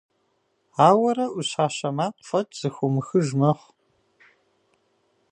[0.87, 3.71] Ауэрэ ӏущащэ макъ фӏэкӏ зэхыумыхыж мэхъу.